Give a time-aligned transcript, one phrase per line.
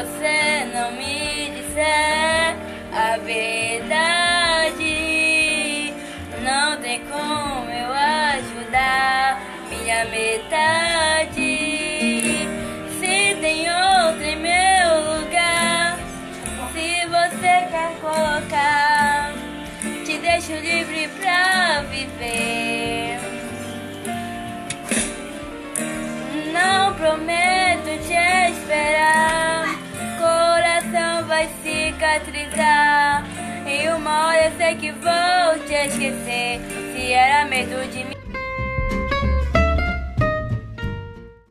[0.00, 2.56] você não me disser
[2.90, 4.82] a verdade,
[6.42, 11.38] não tem como eu ajudar minha metade.
[12.98, 15.98] Se tem outra em meu lugar,
[16.72, 19.34] se você quer colocar,
[20.06, 23.18] te deixo livre pra viver.
[26.54, 27.39] Não prometo
[31.40, 33.24] vai cicatrizar.
[33.66, 36.60] E uma hora eu sei que vou te esquecer.
[36.92, 38.39] Se era medo de mim.